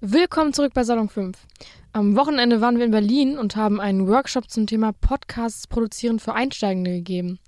[0.00, 1.36] Willkommen zurück bei Salon 5.
[1.92, 6.34] Am Wochenende waren wir in Berlin und haben einen Workshop zum Thema Podcasts produzieren für
[6.34, 7.40] Einsteigende gegeben.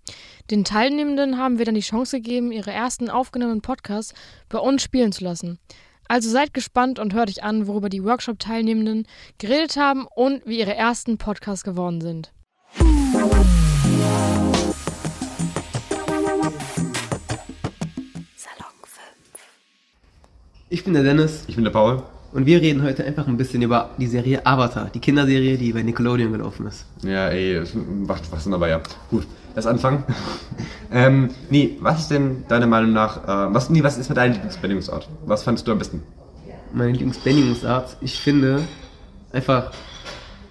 [0.51, 4.15] Den Teilnehmenden haben wir dann die Chance gegeben, ihre ersten aufgenommenen Podcasts
[4.49, 5.61] bei uns spielen zu lassen.
[6.09, 9.07] Also seid gespannt und hört euch an, worüber die Workshop-Teilnehmenden
[9.39, 12.33] geredet haben und wie ihre ersten Podcasts geworden sind.
[12.75, 13.31] Salon
[18.83, 19.01] 5.
[20.69, 22.03] Ich bin der Dennis Ich bin der Paul.
[22.33, 25.83] Und wir reden heute einfach ein bisschen über die Serie Avatar, die Kinderserie, die bei
[25.83, 26.85] Nickelodeon gelaufen ist.
[27.03, 27.63] Ja, ey,
[28.07, 28.81] macht was dabei, ja.
[29.11, 30.05] Gut, lass anfangen.
[30.93, 34.35] ähm, nee, was ist denn deiner Meinung nach, äh, was, nee, was ist mit deiner
[34.35, 35.09] Lieblingsbändigungsart?
[35.27, 36.03] Was fandest du am besten?
[36.73, 38.63] Meine Lieblingsbändigungsart, ich finde
[39.33, 39.73] einfach,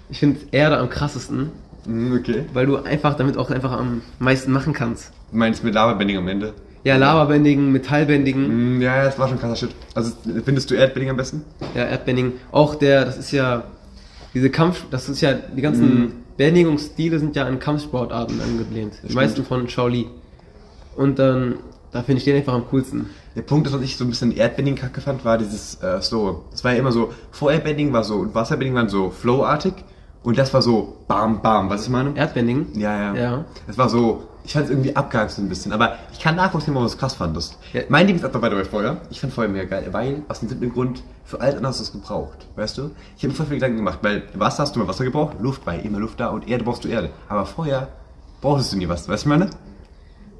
[0.09, 1.51] ich finde Erde am krassesten,
[1.85, 2.45] Mhm, okay.
[2.53, 5.11] weil du einfach damit auch einfach am meisten machen kannst.
[5.31, 6.53] Du meinst mit Lavabending am Ende?
[6.83, 9.75] Ja, Lavabändigen, Metallbändigen, Mm, ja, ja, das war schon krasser Shit.
[9.95, 10.13] Also,
[10.45, 11.43] findest du Erdbending am besten?
[11.75, 13.63] ja, Erdbändigen, auch der, das ist ja,
[14.33, 18.93] diese Kampf, das ist ja, die ganzen Bändigungsstile sind ja an Kampfsportarten angelehnt.
[19.07, 20.05] Die meisten von Shaolin.
[20.95, 21.55] Und dann,
[21.91, 23.09] da finde ich den einfach am coolsten.
[23.35, 26.43] Der Punkt ist, was ich so ein bisschen Erdbending kacke fand, war dieses äh, Slow.
[26.53, 29.73] Es war ja immer so, vor Erdbending war so, und Wasserbending waren so flowartig
[30.23, 32.15] und das war so bam, bam, was ich meine?
[32.15, 32.67] Erdbändigen?
[32.79, 33.15] Ja, ja.
[33.15, 33.45] Ja.
[33.67, 36.73] Es war so, ich fand es irgendwie abgehakt so ein bisschen, aber ich kann nachvollziehen,
[36.73, 37.57] warum du es krass fandest.
[37.71, 37.81] Ja.
[37.89, 38.97] Mein Lieblingsakt war Feuer.
[39.09, 42.47] Ich fand Feuer mega geil, weil aus dem simplen Grund, für alles du es gebraucht,
[42.55, 42.91] weißt du?
[43.15, 45.65] Ich habe mir voll viel Gedanken gemacht, weil Wasser hast du mal Wasser gebraucht, Luft
[45.65, 47.11] war immer Luft da und Erde brauchst du Erde.
[47.27, 47.87] Aber Feuer
[48.41, 49.49] brauchtest du nie was, weißt du, meine?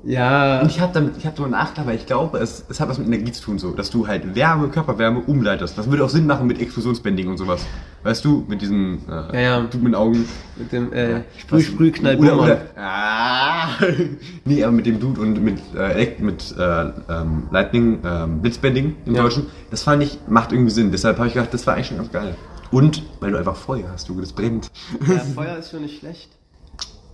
[0.04, 0.62] Ja.
[0.62, 2.98] Und ich habe damit, ich habe darüber nachgedacht, weil ich glaube, es, es hat was
[2.98, 5.78] mit Energie zu tun, so, dass du halt Wärme, Körperwärme umleitest.
[5.78, 7.66] Das würde auch Sinn machen mit Explosionsbändigen und sowas.
[8.04, 9.60] Weißt du, mit diesen, äh, Ja, ja.
[9.60, 10.26] mit den Augen.
[10.56, 13.68] Mit dem äh, Sprüh, Sprüh, Knall, oder, oder, ah,
[14.46, 19.16] nee, aber mit dem Dude und mit, äh, mit äh, ähm, Lightning, ähm, Blitzbending im
[19.16, 19.24] Ja.
[19.24, 20.92] Deutschen, das fand ich, macht irgendwie Sinn.
[20.92, 22.36] Deshalb habe ich gedacht, das war eigentlich schon ganz geil.
[22.72, 24.70] Und, weil du einfach Feuer hast, du, das brennt.
[25.08, 26.30] Ja, Feuer ist schon nicht schlecht.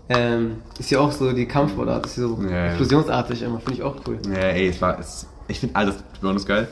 [0.08, 3.96] Ähm, ist ja auch so die Kampfsportart, ist so Ja, explosionsartig immer, finde ich auch
[4.08, 4.20] cool.
[4.32, 6.68] Ja, ey, es war, es, ich finde alles besonders geil.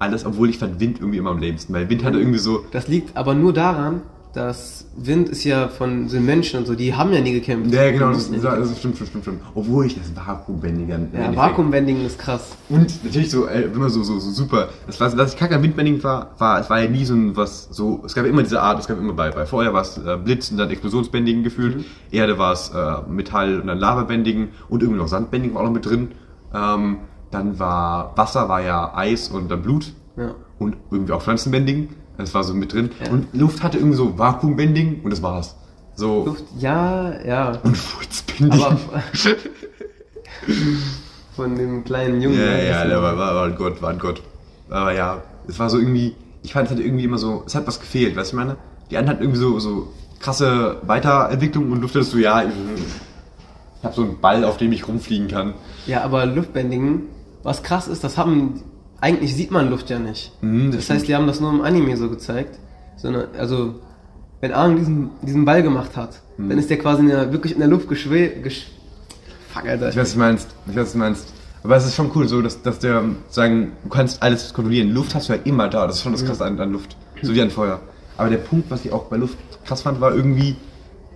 [0.00, 2.88] Alles, obwohl ich fand Wind irgendwie immer am lämsten, weil Wind hatte irgendwie so, Das
[2.88, 4.02] liegt aber nur daran,
[4.34, 7.72] dass Wind ist ja von den Menschen und so, die haben ja nie gekämpft.
[7.72, 9.40] ja, genau, das, das, das stimmt, stimmt, stimmt, stimmt.
[9.54, 11.08] Obwohl ich das kämpfen.
[11.12, 12.56] Ja, Vakuumbending ist krass.
[12.68, 14.68] Und natürlich so, äh, immer so, so, so super.
[14.86, 17.36] Das war, was ich kacke am Windbending war, war, es war ja nie so ein,
[17.36, 19.98] was, so, es gab immer diese Art, es gab immer bei, bei Feuer war es
[19.98, 24.82] äh, Blitz und dann Explosionsbändigen gefühlt, Erde war es äh, Metall und dann Lavabändigen und
[24.82, 26.08] irgendwie noch Sandbändigen war auch noch mit drin.
[26.54, 26.98] Ähm,
[27.30, 30.34] dann war, Wasser war ja Eis und dann Blut Ja.
[30.58, 32.90] und irgendwie auch Pflanzenbändigen, das war so mit drin.
[33.02, 33.10] Ja.
[33.10, 35.56] Und Luft hatte irgendwie so Vakuumbändigen und das war's.
[35.94, 37.58] So, Luft, ja, ja.
[37.62, 38.62] und Furzbändigen.
[38.62, 39.02] Aber
[41.34, 42.38] von dem kleinen Jungen.
[42.38, 44.22] Ja, ja, der war, war, war ein Gott, war ein Gott.
[44.68, 47.66] Aber ja, es war so irgendwie, ich fand, es hat irgendwie immer so, es hat
[47.66, 48.56] was gefehlt, weißt du, ich meine?
[48.90, 52.48] Die anderen hatten irgendwie so, so krasse Weiterentwicklung und du dachtest so, ja, ich,
[53.78, 55.54] ich habe so einen Ball, auf dem ich rumfliegen kann.
[55.86, 57.02] Ja, aber Luftbändigen,
[57.42, 58.62] was krass ist, das haben,
[59.00, 60.32] eigentlich sieht man Luft ja nicht.
[60.40, 62.58] Mhm, das das heißt, die haben das nur im Anime so gezeigt.
[62.96, 63.76] Sondern, also,
[64.40, 66.50] wenn Aang diesen, diesen Ball gemacht hat, Mhm.
[66.50, 68.28] dann ist der quasi in der, wirklich in der Luft geschwe...
[68.42, 68.68] Gesch
[69.52, 69.88] Fuck, Alter.
[69.88, 71.26] Ich weiß, was du meinst, ich weiß, was du meinst.
[71.64, 74.90] Aber es ist schon cool, so, dass, dass der, sagen, du kannst alles kontrollieren.
[74.90, 76.96] Luft hast du ja immer da, das ist schon das Krasse an, an Luft.
[77.22, 77.80] So wie an Feuer.
[78.16, 80.54] Aber der Punkt, was ich auch bei Luft krass fand, war irgendwie,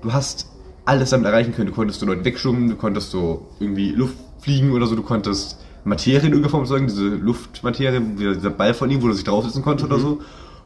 [0.02, 0.48] du hast
[0.84, 1.68] alles damit erreichen können.
[1.68, 5.58] Du konntest so Leute wegschwimmen, du konntest so irgendwie Luft fliegen oder so, du konntest
[5.84, 9.62] Materie in irgendeiner Form sagen, diese Luftmaterie, dieser Ball von ihm, wo du sich draufsetzen
[9.62, 10.20] konnte oder so.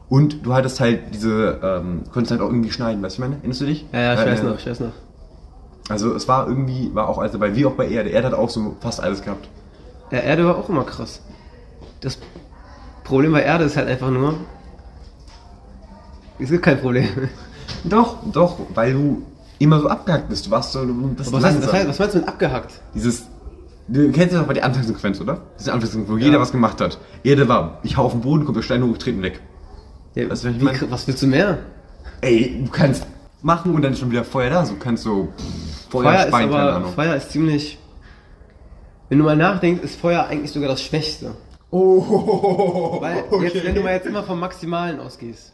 [0.09, 3.35] Und du hattest halt diese, ähm, konntest halt auch irgendwie schneiden, weißt du, ich meine?
[3.39, 3.85] Erinnerst du dich?
[3.91, 4.91] Ja, ja, ich Äh, weiß noch, ich weiß noch.
[5.89, 8.09] Also es war irgendwie, war auch, also bei wie auch bei Erde.
[8.09, 9.47] Erde hat auch so fast alles gehabt.
[10.11, 11.21] Ja, Erde war auch immer krass.
[12.01, 12.17] Das
[13.03, 14.35] Problem bei Erde ist halt einfach nur,
[16.39, 17.07] es gibt kein Problem.
[17.83, 19.23] Doch, doch, weil du
[19.59, 20.45] immer so abgehackt bist.
[20.47, 22.81] Du warst so, du bist was, heißt, was, heißt, was meinst du mit abgehackt?
[22.93, 23.23] Dieses,
[23.87, 25.41] du kennst ja doch mal die Anfangssequenz, oder?
[25.59, 26.99] Diese Anfangssequenz, wo jeder was gemacht hat.
[27.23, 29.41] Erde war, ich hau auf den Boden, kommt der Stein hochgetreten weg.
[30.15, 31.59] Ja, was wie, was willst du mehr?
[32.21, 33.05] Ey, du kannst
[33.41, 34.65] machen und dann ist schon wieder Feuer da.
[34.65, 35.29] So du kannst so
[35.89, 36.93] Feuer, Feuer ist speien, keine aber, Ahnung.
[36.93, 37.77] Feuer ist ziemlich,
[39.09, 41.35] wenn du mal nachdenkst, ist Feuer eigentlich sogar das Schwächste.
[41.69, 45.53] Oh, Weil jetzt, wenn du mal jetzt immer vom Maximalen ausgehst,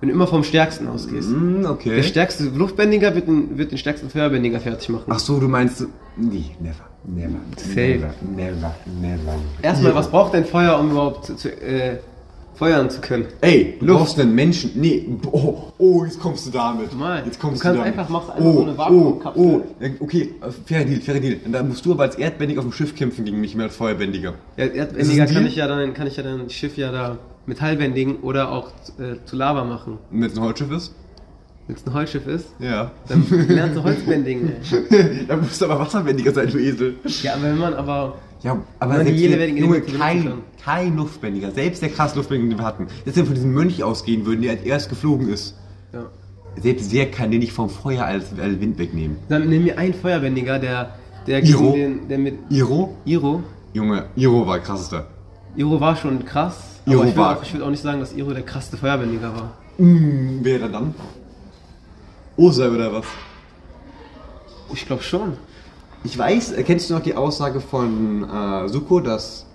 [0.00, 2.02] wenn du immer vom Stärksten ausgehst, der okay.
[2.02, 5.04] stärkste Luftbändiger wird den, wird den stärksten Feuerbändiger fertig machen.
[5.08, 5.86] Ach so, du meinst,
[6.16, 7.98] nee, never, never, Safe.
[7.98, 9.38] never, never, never.
[9.60, 11.98] Erstmal, was braucht denn Feuer, um überhaupt zu, zu, äh,
[12.60, 13.24] feuern zu können.
[13.40, 13.98] Ey, du Luft.
[14.00, 14.72] brauchst einen Menschen.
[14.74, 16.92] Nee, oh, oh, jetzt kommst du damit.
[16.92, 17.22] Normal.
[17.24, 17.98] Jetzt kommst Du kannst damit.
[17.98, 19.42] einfach- machst einfach oh, so eine oh, Vakuumkapsel.
[19.42, 21.36] oh, Ja, okay, äh, fairer Deal, fairer Deal.
[21.42, 23.76] Und dann musst du aber als Erdbändiger auf dem Schiff kämpfen gegen mich mehr als
[23.76, 24.34] Feuerbändiger.
[24.58, 27.16] Ja, Erdbändiger kann ich ja dann, kann ich ja dann Schiff ja da
[27.46, 28.68] metallbändigen oder auch
[28.98, 29.96] äh, zu Lava machen.
[30.10, 30.94] Wenn es ein Holzschiff ist?
[31.66, 32.90] Wenn es ein Holzschiff ist, Ja.
[33.08, 34.52] dann lernst du Holzbändigen.
[34.90, 35.24] ey.
[35.28, 36.96] dann musst du aber Wasserbändiger sein, du Esel.
[37.22, 40.32] Ja, aber wenn man aber Ja, aber Nur die selbst der, Junge, kein,
[40.64, 43.82] kein Luftbändiger, selbst der krasse Luftbändiger, den wir hatten, selbst wenn wir von diesem Mönch
[43.82, 45.56] ausgehen würden, der als erst geflogen ist,
[45.92, 46.06] ja.
[46.56, 49.18] selbst der kann den nicht vom Feuer als, als Wind wegnehmen.
[49.28, 50.94] Dann nimm mir einen Feuerbändiger, der
[51.26, 51.72] der Iro?
[51.72, 52.96] den der mit Iro?
[53.04, 53.42] Iro.
[53.74, 55.06] Junge, Iro war krassester.
[55.54, 56.80] Iro war schon krass.
[56.86, 59.34] Iro aber ich war- auch, ich will auch nicht sagen, dass Iro der krasseste Feuerbändiger
[59.34, 59.52] war.
[59.78, 60.94] Mm, wer dann?
[62.36, 63.04] Osei oder was?
[64.72, 65.34] Ich glaube schon.
[66.04, 69.46] Ich weiß, kennst du noch die Aussage von äh, Suko, dass.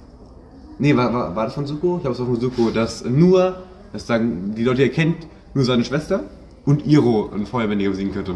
[0.77, 1.95] Nee, war, war, war das von Suko?
[1.97, 3.63] Ich glaube, es war von Suko, dass nur,
[3.94, 6.21] das sagen die Leute, die er kennt, nur seine Schwester
[6.65, 8.36] und Iro einen Feuerbändiger besiegen könnte.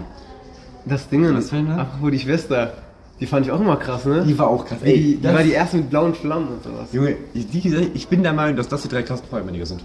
[0.86, 1.82] Das Ding, Was fällt mir da?
[1.84, 2.74] apropos die Schwester,
[3.20, 4.24] die fand ich auch immer krass, ne?
[4.26, 4.80] Die war auch krass.
[4.84, 6.88] die, die das- war die erste mit blauen Flammen und sowas.
[6.94, 9.84] Junge, ich, die, ich bin der Meinung, dass das die drei krassen Feuerbändiger sind.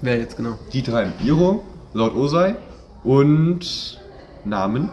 [0.00, 0.54] Wer jetzt genau?
[0.72, 1.08] Die drei.
[1.24, 2.54] Iro, Lord Osei
[3.02, 3.98] und
[4.44, 4.90] Namen.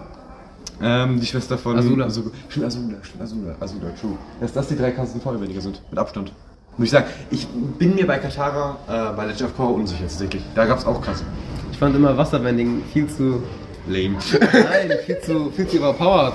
[0.82, 2.10] Ähm, die Schwester von Azula.
[2.10, 4.18] Stimmt, Azula, stimmt, Azula, Azula, true.
[4.42, 5.82] Dass das die drei krassesten Feuerbändiger sind.
[5.90, 6.32] Mit Abstand.
[6.78, 10.44] Muss ich sagen, ich bin mir bei Katara, äh, bei Legend of Korra unsicher tatsächlich.
[10.56, 11.24] Da gab es auch krasse.
[11.72, 13.44] Ich fand immer Wasserbändigen viel zu.
[13.88, 14.18] Lame.
[14.42, 16.34] Nein, viel zu, viel zu überpowered.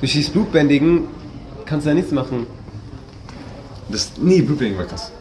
[0.00, 1.04] Durch dieses Blutbändigen
[1.64, 2.46] kannst du ja nichts machen.
[3.88, 5.12] Das, nee, Blutbändigen war krass.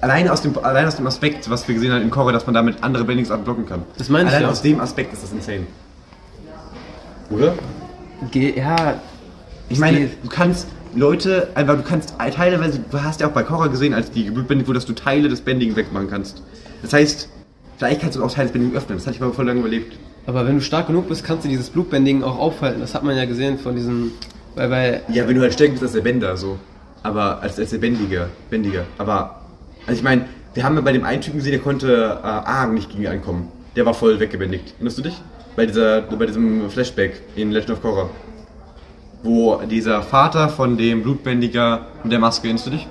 [0.00, 2.54] Allein aus, dem, allein aus dem Aspekt, was wir gesehen haben in Korra, dass man
[2.54, 3.82] damit andere Bändigsarten blocken kann.
[3.98, 4.50] Das meine ich Allein ja.
[4.50, 5.66] aus dem Aspekt ist das insane.
[7.30, 7.54] Oder?
[8.30, 9.00] Ge ja,
[9.68, 13.66] Ich meine, du kannst Leute, einfach du kannst teilweise, du hast ja auch bei Korra
[13.66, 16.42] gesehen, als die geblutbändigt wurde, dass du Teile des Bändigen wegmachen kannst.
[16.82, 17.28] Das heißt,
[17.76, 18.98] vielleicht kannst du auch Teile des Bändigen öffnen.
[18.98, 19.98] Das hatte ich mal voll lange überlebt.
[20.26, 22.80] aber wenn du stark genug bist, kannst du dieses Blutbändigen auch aufhalten.
[22.80, 24.12] Das hat man ja gesehen von diesen.
[24.54, 25.02] Weil bei.
[25.12, 26.58] Ja, wenn du halt stärker bist als der Bänder, so.
[27.02, 28.84] Aber als, als der Bändiger, Bändiger.
[28.96, 29.42] Aber,
[29.86, 30.24] also ich meine,
[30.54, 33.08] wir haben ja bei dem einen Typen gesehen, der konnte äh, Argen nicht gegen ihn
[33.08, 33.48] ankommen.
[33.76, 34.74] Der war voll weggebändigt.
[34.74, 35.22] Erinnerst du dich?
[35.58, 38.08] Bei, dieser, bei diesem Flashback in Legend of Korra.
[39.24, 42.86] Wo dieser Vater von dem Blutbändiger mit der Maske, erinnerst du dich?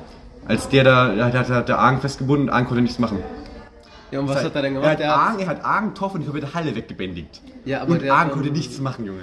[0.46, 3.20] Als der da, der hat, hat, der Argen festgebunden und Argen konnte nichts machen.
[4.12, 5.00] Ja, und was hat er denn Er gemacht?
[5.00, 7.40] Der hat- Argen, er hat Argen, Toff und die komplette Halle weggebändigt.
[7.64, 9.22] Ja, aber und der Argen konnte nichts machen, Junge.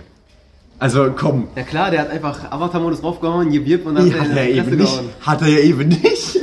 [0.79, 1.49] Also komm.
[1.55, 4.47] Ja klar, der hat einfach Avatar-Modus draufgehauen, jip und dann Nee, hat hat er er
[4.47, 5.01] die eben nicht.
[5.21, 6.41] Hat er ja eben nicht.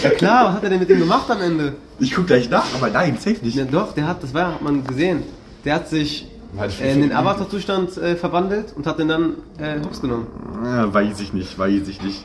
[0.00, 1.72] Ja klar, was hat er denn mit dem gemacht am Ende?
[1.98, 3.56] Ich guck gleich nach, aber nein, safe nicht.
[3.56, 5.24] Ja doch, der hat, das war, hat man gesehen.
[5.64, 6.26] Der hat sich
[6.66, 7.12] ich äh, in den.
[7.16, 10.26] Avatar-Zustand äh, verwandelt und hat den dann äh, hops genommen.
[10.64, 12.24] Ja, weiß ich nicht, weiß ich nicht.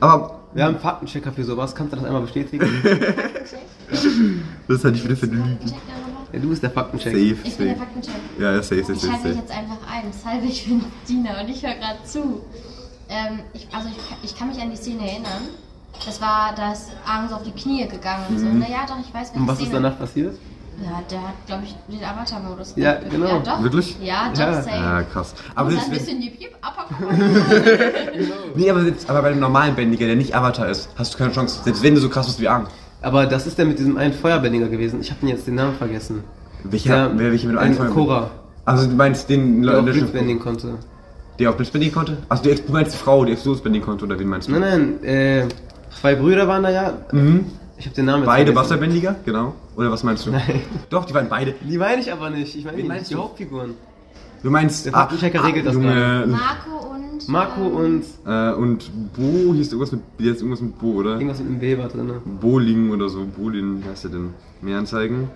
[0.00, 2.66] Aber Wir haben einen Faktenchecker für sowas, kannst du das einmal bestätigen?
[3.90, 4.04] das
[4.76, 5.58] ist halt nicht wieder für eine Lüge.
[6.32, 7.12] Ja, du bist der Faktencheck.
[7.12, 7.78] Safe, Ich bin der safe.
[7.86, 8.14] Faktencheck.
[8.38, 9.46] Ja, ja, safe, safe, Ich safe, schalte mich safe.
[9.46, 10.02] jetzt einfach ein.
[10.14, 12.42] Deshalb, ich bin Dina und ich höre gerade zu.
[13.08, 15.42] Ähm, ich, also ich, ich kann mich an die Szene erinnern.
[16.06, 18.46] Das war, dass Aang so auf die Knie gegangen und so.
[18.46, 19.82] Naja, doch, ich weiß, welche Und was ist Szene.
[19.82, 20.36] danach passiert?
[20.82, 23.10] Ja, der hat, glaube ich, den Avatar-Modus Ja, gemacht.
[23.10, 23.26] genau.
[23.26, 23.62] Ja, doch.
[23.62, 23.96] Wirklich?
[24.02, 24.62] Ja, doch, Ja.
[24.62, 24.76] safe.
[24.78, 25.34] Ah, krass.
[25.54, 27.18] Aber, das, ein bisschen Jip Jip, Uppercut.
[28.56, 31.32] nee, aber, selbst, aber bei dem normalen Bändiger, der nicht Avatar ist, hast du keine
[31.32, 31.60] Chance.
[31.64, 32.66] Selbst wenn du so krass bist wie Arm.
[33.02, 35.00] Aber das ist der mit diesem einen Feuerbändiger gewesen.
[35.00, 36.22] Ich habe jetzt den Namen vergessen.
[36.64, 37.88] Welcher, Der- wer, welcher mit dem ein Einfall?
[37.90, 38.30] Korra,
[38.64, 40.74] Also du meinst den der auch Blitzbändigen konnte.
[41.38, 42.18] Der auch Blitzbändigen konnte?
[42.28, 44.52] Also du, du meinst die Frau, die Explosionsbändigen konnte, oder wen meinst du?
[44.52, 44.60] Nein,
[45.02, 45.48] nein, äh,
[45.98, 46.92] zwei Brüder waren da ja.
[47.12, 47.46] Mhm.
[47.80, 48.54] Ich habe den Namen jetzt Beide.
[48.54, 49.54] Wasserbändiger, genau.
[49.74, 50.30] Oder was meinst du?
[50.32, 50.60] Nein.
[50.90, 51.54] Doch, die waren beide.
[51.66, 52.54] Die meine ich aber nicht.
[52.54, 53.20] Ich meine Wen die, du?
[53.20, 53.72] Hauptfiguren.
[54.42, 54.84] Du meinst.
[54.84, 57.28] Der Faktenchecker regelt das Junge, Marco und.
[57.28, 61.12] Marco ähm, und Äh, und Bo, hier ist irgendwas mit, ist irgendwas mit Bo, oder?
[61.12, 62.12] irgendwas mit einem B war drin.
[62.38, 63.24] Boling oder so.
[63.24, 64.34] Bolin, wie heißt der denn?
[64.60, 65.30] Mehr anzeigen?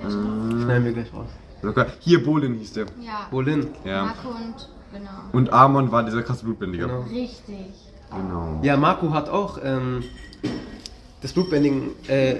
[0.00, 1.28] Schneiden wir gleich raus.
[1.60, 1.86] Locker.
[2.00, 2.86] Hier, Bolin hieß der.
[3.02, 3.68] Ja, Bolin.
[3.84, 4.04] Ja.
[4.06, 4.70] Marco und.
[4.92, 5.10] Genau.
[5.32, 6.86] Und Amon war dieser krasse Blutbändiger.
[6.86, 7.00] Genau.
[7.02, 7.74] Richtig.
[8.10, 8.60] Genau.
[8.62, 10.04] Ja, Marco hat auch ähm,
[11.22, 12.36] das Blutbändigen äh,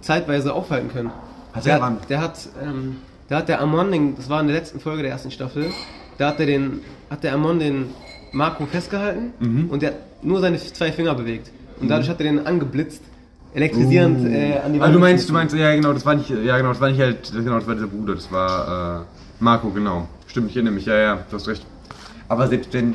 [0.00, 1.10] zeitweise aufhalten können.
[1.52, 2.96] Hat der, er hat, der hat, ähm,
[3.28, 5.66] da hat der Amon, den, das war in der letzten Folge der ersten Staffel,
[6.18, 6.80] da hat der den,
[7.10, 7.86] hat der Amon den
[8.32, 9.70] Marco festgehalten Mhm.
[9.70, 11.50] und der hat nur seine zwei Finger bewegt.
[11.80, 13.02] Und dadurch hat er den angeblitzt,
[13.54, 16.56] elektrisierend äh, an die Ah, du meinst, du meinst, ja genau, das war nicht, ja
[16.56, 19.04] genau, das war nicht halt, genau, das war dieser Bruder, das war äh,
[19.38, 20.08] Marco, genau.
[20.26, 21.64] Stimmt, ich erinnere mich, ja, ja, du hast recht.
[22.28, 22.94] Aber selbst wenn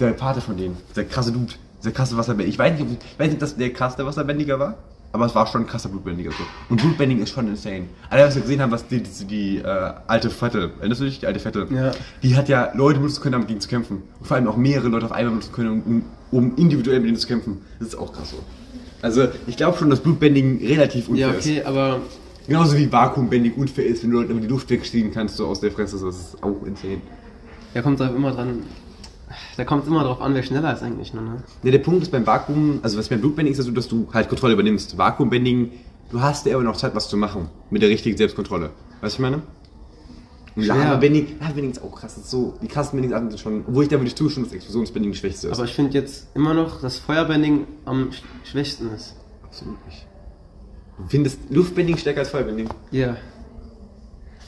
[0.00, 3.18] der Vater von denen, der krasse Dude, dieser krasse Wasserbändiger, ich weiß nicht, ob, ich
[3.18, 4.76] weiß nicht, ob das der krasse Wasserbändiger war,
[5.12, 6.44] aber es war schon ein krasser Blutbändiger so.
[6.68, 7.84] Und Blutbändigen ist schon insane.
[8.10, 11.20] Alle, was wir gesehen haben, was die, die, die äh, alte Vettel, erinnerst du dich,
[11.20, 11.66] die alte Vettel?
[11.72, 11.92] Ja.
[12.22, 14.02] Die hat ja Leute benutzen können, um gegen zu kämpfen.
[14.20, 17.16] Und vor allem auch mehrere Leute auf einmal benutzen können, um, um individuell mit denen
[17.16, 17.62] zu kämpfen.
[17.78, 18.36] Das ist auch krass so.
[19.00, 21.46] Also ich glaube schon, dass Blutbändigen relativ unfair Ja, ist.
[21.46, 22.00] okay, aber
[22.46, 25.60] Genauso wie Vakuumbändigen unfair ist, wenn du Leute über die Luft wegziehen kannst, so aus
[25.60, 27.00] der Fresse, das ist auch insane.
[27.74, 28.62] da kommt drauf immer dran.
[29.56, 31.42] Da kommt immer drauf an, wer schneller ist eigentlich nur, ne?
[31.62, 34.08] Ne, der Punkt ist beim Vakuum, also was beim Blutbändigen ist, ist so, dass du
[34.12, 34.96] halt Kontrolle übernimmst.
[34.96, 35.70] Vakuumbändigen,
[36.10, 37.48] du hast ja aber noch Zeit, was zu machen.
[37.70, 38.66] Mit der richtigen Selbstkontrolle.
[38.66, 39.42] Weißt du, was ich meine?
[40.56, 42.14] Lavabändigen, Lavabändigen ist auch krass.
[42.16, 44.54] Das ist so, die krassen Bändigen sind schon, obwohl ich da würde ich zustimmen, dass
[44.54, 45.54] Explosionsbändigen das schwächste ist.
[45.54, 49.14] Aber ich finde jetzt immer noch, dass Feuerbending am sch schwächsten ist.
[49.44, 50.06] absolut nicht.
[50.98, 52.72] Du findest Luftbändigen stärker als Feuerbändigen?
[52.90, 53.16] Ja.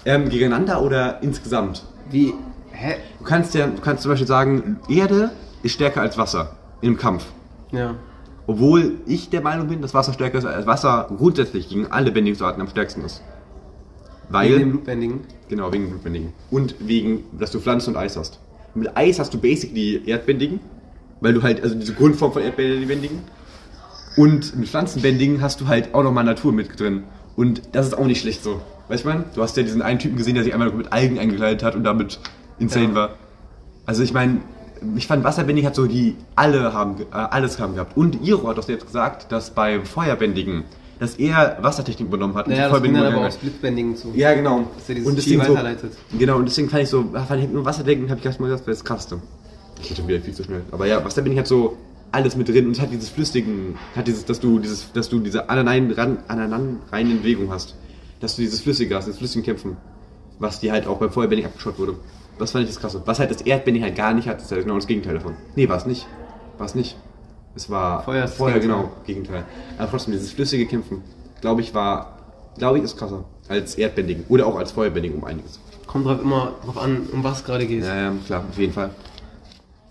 [0.05, 1.85] Ähm, gegeneinander oder insgesamt?
[2.11, 2.35] Wie?
[2.81, 2.97] Hä?
[3.19, 5.33] Du kannst ja, du kannst zum Beispiel sagen, Erde
[5.63, 7.27] ist stärker als Wasser im Kampf.
[7.73, 7.95] Ja.
[8.47, 12.61] Obwohl ich der Meinung bin, dass Wasser stärker ist als Wasser grundsätzlich gegen alle Bändigungsarten
[12.63, 13.23] am stärksten ist.
[14.31, 15.21] Weil, Wegen dem Blutbändigen.
[15.49, 16.33] genau, wegen Blutbändigen.
[16.51, 18.41] Und wegen, dass du Pflanzen und Eis hast.
[18.75, 20.61] Mit Eis hast du basically Erdbändigen,
[21.21, 23.19] weil du halt, also diese Grundform von Erdbändigen.
[24.17, 27.03] Und mit Pflanzenbändigen hast du halt auch nochmal Natur mit drin.
[27.37, 28.63] Und das ist auch nicht schlecht so.
[28.89, 29.25] Weißt du?
[29.35, 31.85] Du hast ja diesen einen Typen gesehen, der sich einmal mit Algen eingekleidet hat und
[31.85, 32.19] damit
[32.61, 32.95] insane Ja.
[32.95, 33.11] war.
[33.87, 34.41] Also ich meine,
[34.97, 37.97] ich fand Wasserbändigen hat so die alle haben äh, alles haben gehabt.
[37.97, 40.65] Und Iro hat doch selbst gesagt, dass beim Feuerbändigen,
[40.99, 42.47] dass er Wassertechnik übernommen hat.
[42.47, 44.13] und Naja, die das ging dann aber aufs Blitzbändigen zu.
[44.15, 44.65] Ja, genau.
[44.77, 45.93] Dass er dieses und deswegen so, weiterleitet.
[46.19, 48.67] Genau, und deswegen fand ich so, fand ich nur Wasserbändigen, habe ich erstmal gesagt, das
[48.69, 49.23] wäre das Krasseste.
[49.83, 50.63] Ich hätte wieder viel zu schnell.
[50.71, 51.77] Aber ja, Wasserbändigen hat so
[52.13, 55.21] alles mit drin und es hat dieses flüssigen, hat dieses, dass du dieses, dass du
[55.21, 57.75] diese aneinanderreinen Bewegung hast.
[58.21, 59.77] Dass du dieses Flüssige hast, dieses flüssigen Kämpfen.
[60.39, 61.95] Was die halt auch beim Feuerbändigen abgeschaut wurde.
[62.41, 63.03] Das fand ich das Krasse.
[63.05, 65.35] Was halt das Erdbändigen halt gar nicht hat, ist halt genau das Gegenteil davon.
[65.57, 66.07] Nee, war es nicht.
[66.59, 66.97] War es nicht.
[67.55, 68.79] Es war Feuer das Feuer, Gegenteil.
[68.83, 69.45] genau, Gegenteil.
[69.79, 71.03] Aber trotzdem, dieses flüssige Kämpfen,
[71.41, 72.19] glaube ich, war,
[72.57, 74.25] glaube ich, ist krasser als Erdbändigen.
[74.29, 75.61] Oder auch als Feuerbändigen um einiges.
[75.87, 77.83] Kommt drauf immer drauf an, um was gerade geht.
[77.85, 78.91] Ja, ja, klar, auf jeden Fall.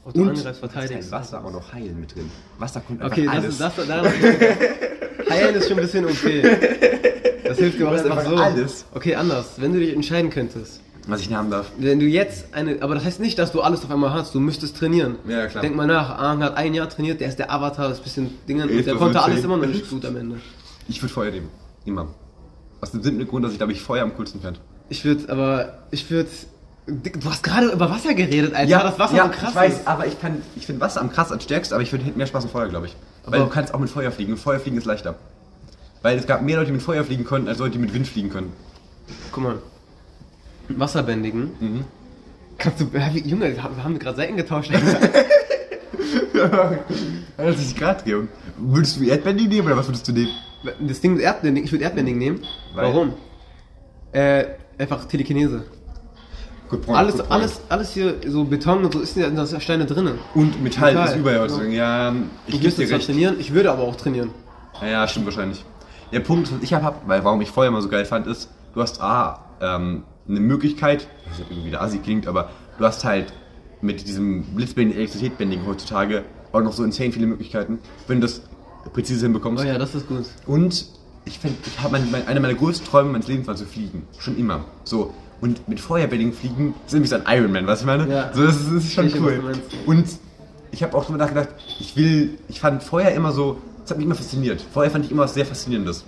[0.06, 1.12] Ob du angreifst, da ist verteidigst.
[1.12, 2.32] halt Wasser auch noch heilen mit drin.
[2.58, 3.50] Wasser kommt einfach Okay, das alles.
[3.50, 3.76] ist das.
[3.76, 6.42] das Heilen ist schon ein bisschen okay.
[7.44, 8.36] Das hilft dir auch einfach einfach so.
[8.38, 8.86] alles.
[8.96, 9.54] Okay, anders.
[9.58, 10.82] Wenn du dich entscheiden könntest.
[11.10, 11.72] Was ich nehmen darf.
[11.78, 12.82] Wenn du jetzt eine.
[12.82, 14.34] Aber das heißt nicht, dass du alles auf einmal hast.
[14.36, 15.16] Du müsstest trainieren.
[15.28, 15.62] Ja, klar.
[15.62, 16.10] Denk mal nach.
[16.18, 17.20] Aang hat ein Jahr trainiert.
[17.22, 17.90] Der ist der Avatar.
[17.90, 18.70] Das bisschen Dingen.
[18.70, 20.38] Und der konnte alles immer noch nicht gut am Ende.
[20.88, 21.50] Ich würde Feuer nehmen.
[21.86, 22.08] Immer.
[22.82, 24.60] Aus dem simplen Grund, dass ich glaube ich Feuer am coolsten fand.
[24.90, 25.80] Ich würde, aber.
[25.92, 26.30] Ich würde.
[26.88, 28.80] Du hast gerade über Wasser geredet, Alter.
[28.80, 29.88] das Wasser so krass ich weiß, ist.
[29.88, 32.46] aber ich, kann- ich finde Wasser am krass als stärkst, aber ich finde mehr Spaß
[32.46, 32.96] mit Feuer, glaube ich.
[33.26, 34.32] Weil Aber- du kannst auch mit Feuer fliegen.
[34.34, 35.14] Und Feuer fliegen ist leichter.
[36.02, 38.08] Weil es gab mehr Leute, die mit Feuer fliegen konnten, als Leute, die mit Wind
[38.08, 38.54] fliegen können.
[39.32, 39.56] Guck mal.
[40.70, 41.52] Wasserbändigen.
[41.60, 41.86] Mhm.
[42.58, 42.86] Kannst du.
[43.26, 44.72] Junge, wir haben gerade Seiten getauscht.
[47.38, 48.30] Das ist gerade drehen.
[48.58, 50.30] Würdest du Erdbändigen nehmen oder was würdest du nehmen?
[50.80, 52.42] Das Ding mit Erdbending, ich würde Erdbending nehmen.
[52.74, 52.86] Weil?
[52.86, 53.14] Warum?
[54.12, 54.46] Äh,
[54.78, 55.64] einfach Telekinese.
[56.70, 59.62] Good point, Alles, good alles, alles hier, so Beton und so, ist ja, da sind
[59.64, 60.20] Steine drinnen.
[60.36, 61.08] Und Metall, Metall.
[61.10, 61.70] ist überall heutzutage.
[61.76, 62.14] Ja,
[62.46, 64.30] ich Ich dir zwar trainieren, ich würde aber auch trainieren.
[64.82, 65.66] Ja, ja, stimmt wahrscheinlich.
[66.12, 68.50] Der Punkt, was ich habe, hab, weil warum ich Feuer immer so geil fand, ist,
[68.74, 73.04] du hast A, ähm, eine Möglichkeit, nicht, ob irgendwie wieder assi klingt, aber du hast
[73.04, 73.34] halt
[73.82, 78.42] mit diesem blitzbändigen Elektrizitätbändigen heutzutage auch noch so insane viele Möglichkeiten, wenn du das
[78.94, 79.64] präzise hinbekommst.
[79.64, 80.26] Oh ja, das ist gut.
[80.46, 80.86] Und
[81.26, 84.04] ich finde, ich habe mein, mein, einer meiner größten Träume meines Lebens war zu fliegen.
[84.18, 84.66] Schon immer.
[84.84, 85.14] So.
[85.42, 88.08] Und mit Feuerbändigen fliegen ist irgendwie so ein Ironman, was ich meine?
[88.12, 88.34] Ja.
[88.34, 89.54] So, das ist, das ist schon Ich cool.
[89.86, 90.06] Und
[90.72, 94.06] ich habe auch drüber nachgedacht, ich will, ich fand Feuer immer so, das hat mich
[94.06, 94.62] immer fasziniert.
[94.62, 96.04] Feuer fand ich immer was sehr Faszinierendes.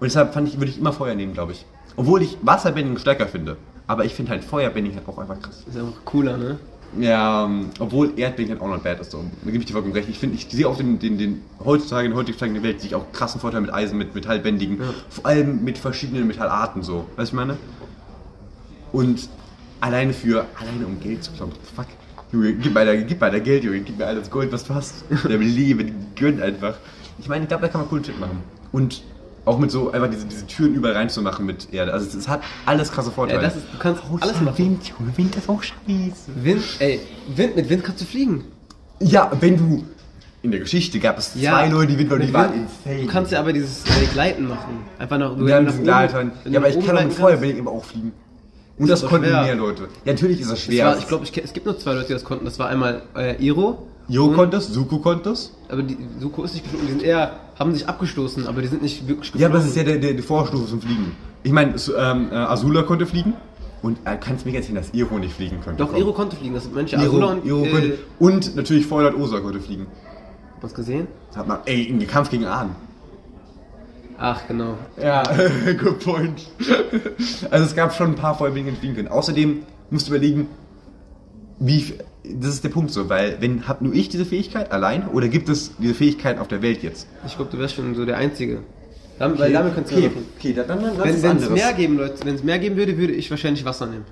[0.00, 1.64] Und deshalb fand ich, würde ich immer Feuer nehmen, glaube ich.
[1.98, 3.56] Obwohl ich Wasserbändigen stärker finde.
[3.88, 5.64] Aber ich finde halt Feuerbändigen halt auch einfach krass.
[5.68, 6.58] Ist einfach cooler, ne?
[6.96, 9.10] Ja, ähm, obwohl Erdbeben halt auch noch bad ist.
[9.10, 9.24] So.
[9.42, 10.08] Da gebe ich dir vollkommen recht.
[10.08, 12.94] Ich finde, ich sehe auch den, den, den heutzutage in der heutigen Welt sehe ich
[12.94, 14.78] auch krassen Vorteil mit Eisen, mit Metallbändigen.
[14.78, 14.94] Ja.
[15.08, 16.98] Vor allem mit verschiedenen Metallarten so.
[16.98, 17.56] Weißt du, was ich meine?
[18.92, 19.28] Und
[19.80, 21.52] alleine für, alleine um Geld zu bekommen.
[21.74, 21.86] Fuck.
[22.30, 23.80] Junge, gib mal, da, gib mal da Geld, Junge.
[23.80, 25.04] Gib mir all das Gold, was du hast.
[25.28, 26.76] Der Leben, gönn einfach.
[27.18, 28.40] Ich meine, ich glaube, da kann man coolen Shit machen.
[28.70, 29.02] Und
[29.48, 31.92] auch mit so, einfach diese, diese Türen überall reinzumachen mit Erde.
[31.92, 33.40] Also es, es hat alles krasse Vorteile.
[33.42, 34.58] Ja, das ist, du kannst alles Außer machen.
[34.58, 35.16] Wind, Junge.
[35.16, 35.74] Wind ist auch scheiße.
[36.36, 37.00] Wind, ey,
[37.34, 38.44] Wind, mit Wind kannst du fliegen.
[39.00, 39.84] Ja, wenn du.
[40.40, 43.02] In der Geschichte gab es Ja, zwei Leute, die Wind waren, die waren insane.
[43.02, 44.84] Du kannst ja aber dieses äh, Gleiten machen.
[44.98, 46.32] Einfach nach, Wir haben nach oben- Gleitern.
[46.44, 48.12] Ja, aber ich kann auch mit Feuerbällen immer auch fliegen.
[48.78, 49.88] Und das aber konnten mehr Leute.
[50.04, 50.86] Ja, natürlich ist das Das schwer.
[50.86, 52.44] war, ich glaube, es gibt nur zwei Leute, die das konnten.
[52.44, 53.88] Das war einmal äh, Iro.
[54.08, 55.52] Jo und- konnte es, Suko konnte es.
[55.68, 56.86] Aber die Suko ist nicht geflogen.
[56.86, 59.40] Die sind eher, haben sich abgestoßen, aber die sind nicht wirklich geflogen.
[59.40, 61.14] Ja, aber das ist ja der, der, die Vorstufe zum Fliegen.
[61.42, 63.34] Ich meine, ähm, äh, Azula konnte fliegen.
[63.80, 65.78] Und äh, kannst mir erzählen, dass Iro nicht fliegen konnte.
[65.78, 66.00] Doch, Komm.
[66.00, 66.54] Iro konnte fliegen.
[66.54, 66.96] Das sind Mönche.
[66.96, 67.98] Iro, Azula und Iro äh, konnte.
[68.18, 69.86] Und natürlich Feuerland Osa konnte fliegen.
[70.60, 71.06] Was gesehen?
[71.36, 72.74] Hat man, ey, im Kampf gegen Ahn.
[74.18, 74.74] Ach, genau.
[75.00, 75.22] Ja,
[75.80, 76.50] good point.
[77.52, 79.08] Also es gab schon ein paar Feuerbänke, die fliegen können.
[79.08, 80.48] Außerdem musst du überlegen,
[81.60, 81.94] wie,
[82.24, 85.48] das ist der Punkt so, weil wenn hab nur ich diese Fähigkeit allein oder gibt
[85.48, 87.06] es diese Fähigkeit auf der Welt jetzt?
[87.26, 88.60] Ich glaube, du wärst schon so der Einzige.
[89.18, 90.26] Damit, Weil damit kannst du okay, machen.
[90.38, 92.96] okay, dann, dann, dann lass Wenn es mehr geben, Leute, wenn es mehr geben würde,
[92.96, 94.04] würde ich wahrscheinlich Wasser nehmen.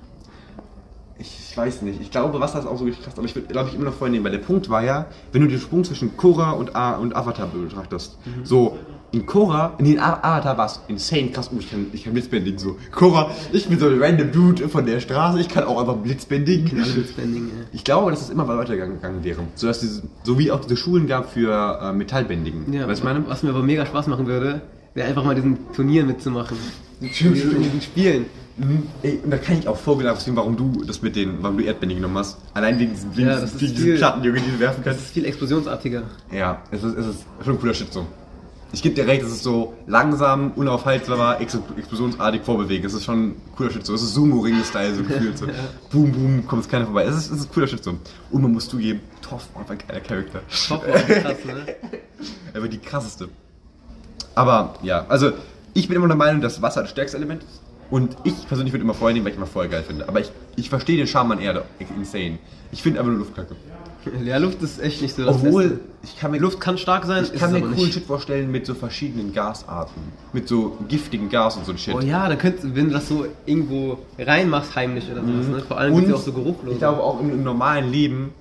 [1.17, 2.01] Ich, ich weiß nicht.
[2.01, 4.11] Ich glaube, Wasser ist auch so krass, aber ich würde, glaube ich, immer noch vorher
[4.11, 7.15] nehmen, weil der Punkt war ja, wenn du den Sprung zwischen Korra und, A und
[7.15, 8.77] Avatar betrachtest, so,
[9.11, 11.49] in Korra, in den Avatar war es insane krass.
[11.53, 12.77] Oh, ich kann, ich kann Blitzbending so.
[12.91, 16.71] Korra, ich bin so ein random Dude von der Straße, ich kann auch einfach Blitzbending.
[16.81, 17.65] Alle Blitzbending, ja.
[17.71, 19.39] Ich glaube, dass es immer weitergegangen wäre.
[19.55, 22.71] So, dass diese, so wie auch diese Schulen gab für äh, Metallbändigen.
[22.73, 23.23] Ja, du, meine?
[23.27, 24.61] was mir aber mega Spaß machen würde,
[24.93, 26.57] wäre einfach mal diesen Turnieren mitzumachen.
[27.11, 28.25] Stimmt, Diesen- diesen Spielen.
[28.57, 28.83] Mhm.
[29.03, 32.01] Ey, und da kann ich auch verstehen, warum du das mit den, warum du Erdbändigen
[32.01, 32.39] genommen hast.
[32.55, 35.01] Allein wegen diesen, wegen Ja, das diesen, diesen Platten, die du werfen Das kannst.
[35.05, 36.03] ist viel explosionsartiger.
[36.33, 38.07] Ja, es ist, es ist schon ein cooler Shit so.
[38.73, 42.85] Ich gebe dir recht, es ist so langsam, unaufhaltbar, ex explosionsartig vorbewegen.
[42.85, 43.93] Es ist schon ein cooler Shit so.
[43.93, 45.45] Es ist Sumo-Ring-Style so gefühlt so.
[45.91, 47.03] Boom, boom, kommt es keiner vorbei.
[47.03, 47.97] Es ist, es ist ein cooler Shit so.
[48.31, 50.41] Und man muss zugeben, Toff war einfach ein geiler Charakter.
[50.67, 51.75] Top, krass, ne?
[52.53, 53.29] Er war die krasseste.
[54.35, 55.31] Aber ja, also
[55.73, 57.61] ich bin immer der Meinung, dass Wasser das stärkste Element ist.
[57.89, 60.07] Und ich persönlich würde immer Feuer nehmen, weil ich immer Feuer geil finde.
[60.09, 61.63] Aber ich, ich verstehe den Charme an Erde.
[61.97, 62.37] Insane.
[62.71, 63.55] Ich finde einfach nur Luft kacke.
[64.23, 65.79] Ja, Luft ist echt nicht so das Obwohl, Beste.
[66.03, 67.93] ich kann mir, Luft kann stark sein, ich kann ist mir coolen nicht.
[67.93, 70.01] Shit vorstellen mit so verschiedenen Gasarten.
[70.31, 71.93] Mit so giftigen Gas und so ein Shit.
[71.95, 75.59] Oh ja, dann könntest du, wenn du das so irgendwo reinmachst, heimlich oder sowas, ne?
[75.67, 76.73] Vor allem ist ja auch so geruchlos.
[76.73, 78.33] ich glaube auch im, im normalen Leben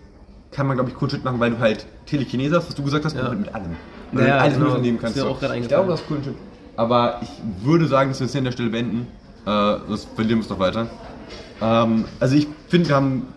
[0.53, 3.05] kann man, glaube ich, coolen Shit machen, weil du halt Telekinese hast, was du gesagt
[3.05, 3.29] hast, Ja.
[3.29, 3.75] und mit allem.
[4.13, 4.73] Weil Ja, du alles genau.
[4.75, 5.17] mitnehmen Ist kannst.
[5.17, 5.29] mir so.
[5.31, 6.35] auch ich glaube, das ist coolen Shit.
[6.77, 7.29] Aber ich
[7.65, 9.07] würde sagen, dass wir es an der Stelle beenden.
[9.47, 10.89] Äh, das verlieren wir es noch weiter.
[11.61, 13.29] Ähm, also ich finde, wir haben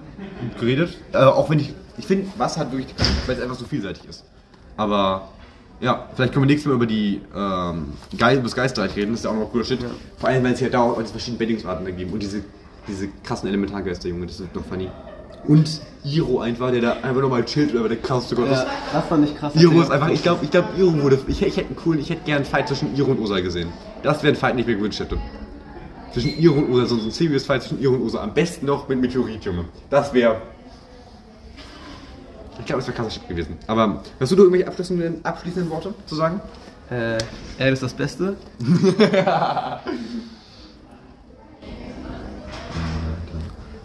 [0.41, 0.97] gut geredet.
[1.13, 2.93] Äh, auch wenn ich, ich finde, Wasser hat wirklich,
[3.27, 4.25] weil es einfach so vielseitig ist.
[4.75, 5.29] Aber
[5.81, 9.11] ja, vielleicht können wir nächstes Mal über die ähm, Geist, über das Geistreich reden.
[9.11, 9.79] Das ist ja auch noch cooler Shit.
[10.17, 12.41] Vor allem, weil es ja da auch diese verschiedenen Bendungsarten da geben und diese,
[12.87, 14.89] diese krassen Elementargeister, Junge, das ist doch funny.
[15.47, 18.57] Und Iro einfach, der da einfach nochmal chillt, aber der krasseste Gott ist.
[18.59, 19.55] ja, das fand ich krass.
[19.55, 22.09] Iro ist einfach, ich glaube, ich glaube, Iro wurde, ich, ich hätte einen coolen, ich
[22.09, 23.69] hätte gern einen Fight zwischen Iro und Osa gesehen.
[24.03, 25.17] Das wäre ein Fight, den ich mir gewünscht hätte.
[26.13, 28.23] Zwischen Iro und Osa, so ein serious Fight zwischen Iro und Osa.
[28.23, 29.65] Am besten noch mit Meteorit, Junge.
[29.89, 30.41] Das wäre.
[32.59, 33.57] Ich glaube, das wäre krasser Shit gewesen.
[33.67, 36.41] Aber hast du da irgendwelche abschließenden, abschließenden Worte zu sagen?
[36.89, 37.17] Äh,
[37.57, 38.35] er ist das Beste.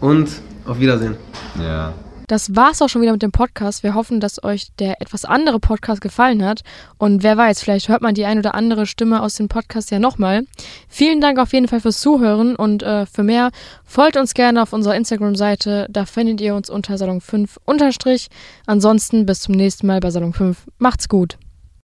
[0.01, 0.29] Und
[0.65, 1.15] auf Wiedersehen.
[1.59, 1.93] Ja.
[2.27, 3.83] Das war's auch schon wieder mit dem Podcast.
[3.83, 6.61] Wir hoffen, dass euch der etwas andere Podcast gefallen hat.
[6.97, 9.99] Und wer weiß, vielleicht hört man die ein oder andere Stimme aus dem Podcast ja
[9.99, 10.45] nochmal.
[10.87, 13.51] Vielen Dank auf jeden Fall fürs Zuhören und äh, für mehr
[13.83, 15.87] folgt uns gerne auf unserer Instagram-Seite.
[15.89, 18.29] Da findet ihr uns unter Salon 5 unterstrich.
[18.65, 20.57] Ansonsten bis zum nächsten Mal bei Salon 5.
[20.79, 21.37] Macht's gut.